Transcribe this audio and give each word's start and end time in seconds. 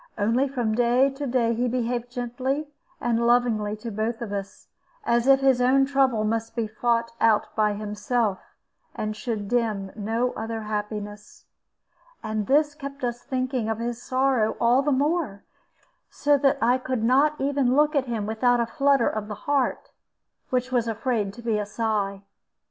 Only 0.17 0.47
from 0.49 0.73
day 0.73 1.11
to 1.11 1.27
day 1.27 1.53
he 1.53 1.67
behaved 1.67 2.09
gently 2.09 2.67
and 2.99 3.27
lovingly 3.27 3.75
to 3.75 3.91
both 3.91 4.19
of 4.21 4.33
us, 4.33 4.67
as 5.05 5.27
if 5.27 5.41
his 5.41 5.61
own 5.61 5.85
trouble 5.85 6.23
must 6.23 6.55
be 6.55 6.65
fought 6.65 7.11
out 7.21 7.55
by 7.55 7.73
himself, 7.73 8.39
and 8.95 9.15
should 9.15 9.47
dim 9.47 9.91
no 9.95 10.31
other 10.33 10.61
happiness. 10.61 11.45
And 12.23 12.47
this 12.47 12.73
kept 12.73 13.03
us 13.03 13.21
thinking 13.21 13.69
of 13.69 13.77
his 13.77 14.01
sorrow 14.01 14.57
all 14.59 14.81
the 14.81 14.91
more, 14.91 15.43
so 16.09 16.35
that 16.35 16.57
I 16.63 16.79
could 16.79 17.03
not 17.03 17.39
even 17.39 17.75
look 17.75 17.95
at 17.95 18.05
him 18.05 18.25
without 18.25 18.59
a 18.59 18.65
flutter 18.65 19.07
of 19.07 19.27
the 19.27 19.35
heart, 19.45 19.91
which 20.49 20.71
was 20.71 20.87
afraid 20.87 21.31
to 21.33 21.43
be 21.43 21.59
a 21.59 21.65
sigh. 21.67 22.23